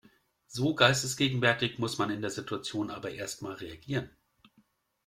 [0.47, 4.09] So geistesgegenwärtig muss man in der Situation aber erst mal reagieren.